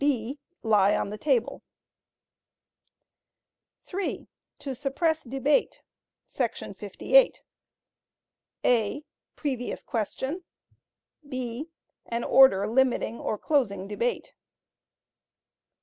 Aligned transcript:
(b) 0.03 0.39
Lie 0.63 0.95
on 0.97 1.11
the 1.11 1.17
Table. 1.19 1.61
(3) 3.83 4.27
To 4.57 4.73
Suppress 4.73 5.23
Debate…………………………………[§ 5.23 5.81
58] 6.75 7.43
(a) 8.65 9.05
Previous 9.35 9.83
Question. 9.83 10.43
(b) 11.29 11.67
An 12.07 12.23
Order 12.23 12.67
limiting 12.67 13.19
or 13.19 13.37
closing 13.37 13.87
Debate. 13.87 14.33